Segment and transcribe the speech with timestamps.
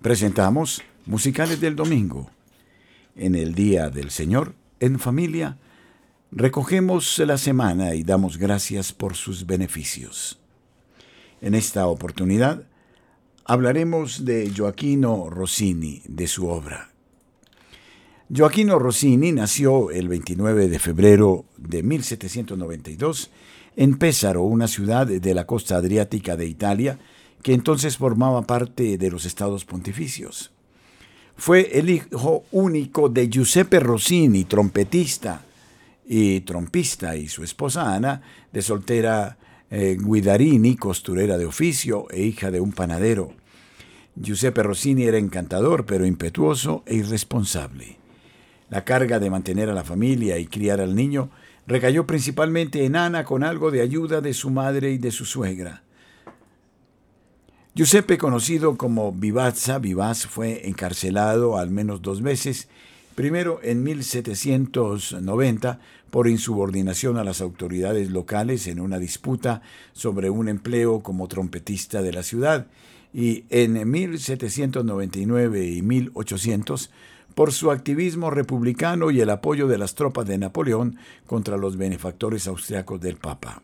[0.00, 2.30] presentamos Musicales del Domingo.
[3.16, 5.58] En el Día del Señor, en familia,
[6.32, 10.38] recogemos la semana y damos gracias por sus beneficios.
[11.42, 12.64] En esta oportunidad
[13.44, 16.90] hablaremos de Joaquino Rossini, de su obra.
[18.34, 23.30] Joaquino Rossini nació el 29 de febrero de 1792
[23.76, 26.98] en Pésaro, una ciudad de la costa adriática de Italia,
[27.42, 30.50] que entonces formaba parte de los estados pontificios.
[31.36, 35.42] Fue el hijo único de Giuseppe Rossini, trompetista
[36.06, 38.20] y trompista, y su esposa Ana,
[38.52, 39.38] de soltera
[39.70, 43.32] eh, Guidarini, costurera de oficio e hija de un panadero.
[44.16, 47.96] Giuseppe Rossini era encantador, pero impetuoso e irresponsable.
[48.68, 51.30] La carga de mantener a la familia y criar al niño
[51.66, 55.82] recayó principalmente en Ana con algo de ayuda de su madre y de su suegra.
[57.72, 62.66] Giuseppe, conocido como Vivazza, Vivaz, fue encarcelado al menos dos veces,
[63.14, 65.78] primero en 1790
[66.10, 72.12] por insubordinación a las autoridades locales en una disputa sobre un empleo como trompetista de
[72.12, 72.66] la ciudad,
[73.14, 76.90] y en 1799 y 1800
[77.36, 82.48] por su activismo republicano y el apoyo de las tropas de Napoleón contra los benefactores
[82.48, 83.62] austriacos del Papa.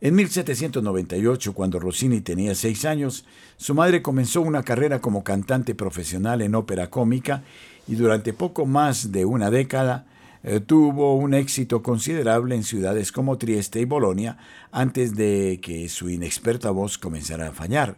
[0.00, 3.24] En 1798, cuando Rossini tenía seis años,
[3.56, 7.42] su madre comenzó una carrera como cantante profesional en ópera cómica
[7.86, 10.06] y durante poco más de una década
[10.42, 14.36] eh, tuvo un éxito considerable en ciudades como Trieste y Bolonia
[14.72, 17.96] antes de que su inexperta voz comenzara a fallar.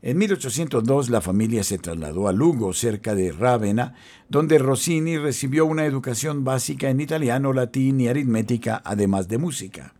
[0.00, 3.94] En 1802 la familia se trasladó a Lugo, cerca de Rávena,
[4.28, 9.92] donde Rossini recibió una educación básica en italiano, latín y aritmética, además de música.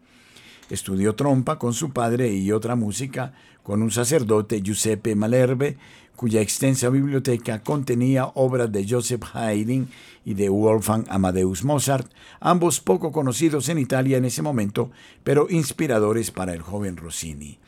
[0.71, 5.77] Estudió trompa con su padre y otra música con un sacerdote, Giuseppe Malherbe,
[6.17, 9.89] cuya extensa biblioteca contenía obras de Joseph Haydn
[10.25, 14.91] y de Wolfgang Amadeus Mozart, ambos poco conocidos en Italia en ese momento,
[15.23, 17.59] pero inspiradores para el joven Rossini.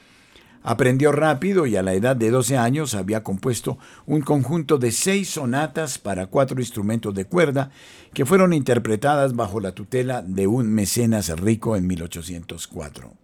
[0.62, 5.30] Aprendió rápido y a la edad de 12 años había compuesto un conjunto de seis
[5.30, 7.70] sonatas para cuatro instrumentos de cuerda
[8.12, 13.14] que fueron interpretadas bajo la tutela de un mecenas rico en 1804.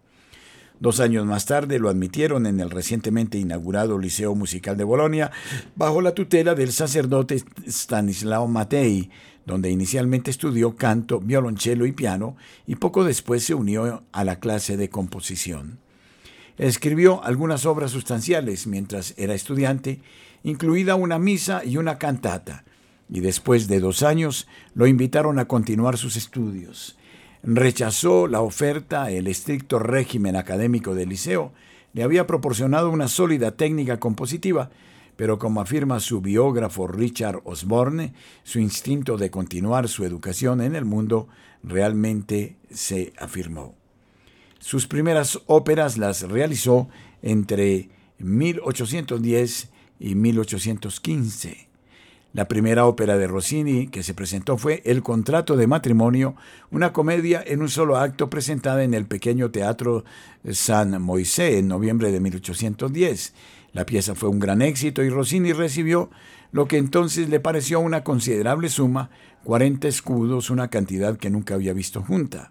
[0.80, 5.30] Dos años más tarde lo admitieron en el recientemente inaugurado Liceo Musical de Bolonia
[5.74, 9.10] bajo la tutela del sacerdote Stanislao Mattei,
[9.44, 12.36] donde inicialmente estudió canto, violonchelo y piano
[12.66, 15.85] y poco después se unió a la clase de composición.
[16.58, 20.00] Escribió algunas obras sustanciales mientras era estudiante,
[20.42, 22.64] incluida una misa y una cantata,
[23.10, 26.96] y después de dos años lo invitaron a continuar sus estudios.
[27.42, 31.52] Rechazó la oferta, el estricto régimen académico del liceo
[31.92, 34.70] le había proporcionado una sólida técnica compositiva,
[35.16, 38.12] pero como afirma su biógrafo Richard Osborne,
[38.42, 41.28] su instinto de continuar su educación en el mundo
[41.62, 43.74] realmente se afirmó.
[44.58, 46.88] Sus primeras óperas las realizó
[47.22, 51.66] entre 1810 y 1815.
[52.32, 56.36] La primera ópera de Rossini que se presentó fue El contrato de matrimonio,
[56.70, 60.04] una comedia en un solo acto presentada en el pequeño teatro
[60.52, 63.32] San Moisés en noviembre de 1810.
[63.72, 66.10] La pieza fue un gran éxito y Rossini recibió
[66.52, 69.10] lo que entonces le pareció una considerable suma,
[69.44, 72.50] 40 escudos, una cantidad que nunca había visto junta.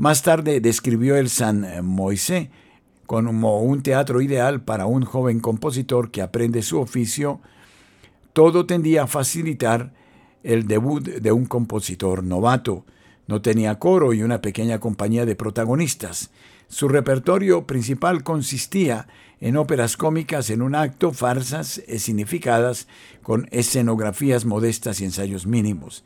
[0.00, 2.48] Más tarde describió el San Moisés
[3.04, 7.42] como un teatro ideal para un joven compositor que aprende su oficio.
[8.32, 9.92] Todo tendía a facilitar
[10.42, 12.86] el debut de un compositor novato.
[13.26, 16.30] No tenía coro y una pequeña compañía de protagonistas.
[16.66, 19.06] Su repertorio principal consistía
[19.38, 22.88] en óperas cómicas en un acto, farsas significadas
[23.22, 26.04] con escenografías modestas y ensayos mínimos.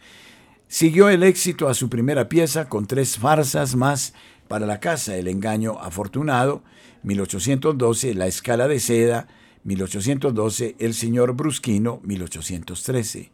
[0.75, 4.12] Siguió el éxito a su primera pieza con tres farsas más
[4.49, 6.65] para la casa, El engaño afortunado,
[7.05, 9.29] 1812, La escala de seda,
[9.63, 13.31] 1812, El señor Brusquino, 1813.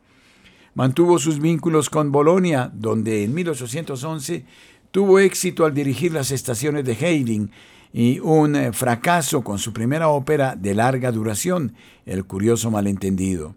[0.74, 4.44] Mantuvo sus vínculos con Bolonia, donde en 1811
[4.90, 7.52] tuvo éxito al dirigir las estaciones de Haydn
[7.90, 11.74] y un eh, fracaso con su primera ópera de larga duración,
[12.04, 13.54] El curioso malentendido.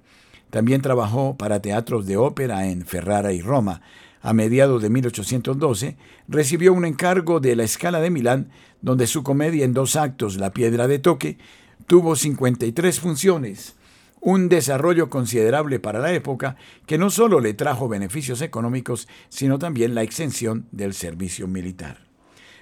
[0.53, 3.81] También trabajó para teatros de ópera en Ferrara y Roma.
[4.21, 5.97] A mediados de 1812
[6.27, 10.53] recibió un encargo de la Escala de Milán, donde su comedia en dos actos, La
[10.53, 11.39] Piedra de Toque,
[11.87, 13.73] tuvo 53 funciones,
[14.21, 16.55] un desarrollo considerable para la época
[16.85, 21.97] que no solo le trajo beneficios económicos, sino también la exención del servicio militar.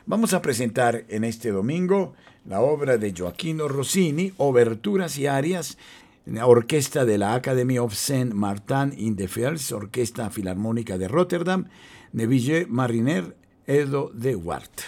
[0.05, 2.13] Vamos a presentar en este domingo
[2.45, 5.77] la obra de Joaquino Rossini, Oberturas y Arias,
[6.43, 11.67] orquesta de la Academy of Saint Martin in the Fields, Orquesta Filarmónica de Rotterdam,
[12.13, 13.35] Neville Mariner,
[13.65, 14.81] Edo de Wart.